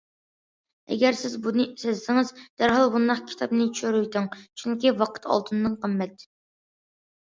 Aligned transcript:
ئەگەر 0.95 1.17
سىز 1.19 1.35
بۇنى 1.47 1.67
سەزسىڭىز 1.83 2.33
دەرھال 2.63 2.91
بۇنداق 2.97 3.23
كىتابىنى 3.29 3.71
چۆرۈۋېتىڭ، 3.83 4.33
چۈنكى 4.43 4.99
ۋاقىت 5.01 5.33
ئالتۇندىن 5.33 5.81
قىممەت. 5.87 6.31